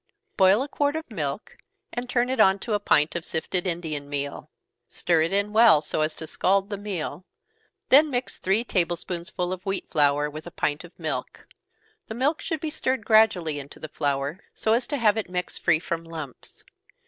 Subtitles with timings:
[0.35, 1.57] _Boil a quart of milk,
[1.93, 4.49] and turn it on to a pint of sifted Indian meal.
[4.87, 7.23] Stir it in well, so as to scald the meal
[7.89, 11.45] then mix three table spoonsful of wheat flour with a pint of milk.
[12.07, 15.59] The milk should be stirred gradually into the flour, so as to have it mix
[15.59, 16.63] free from lumps.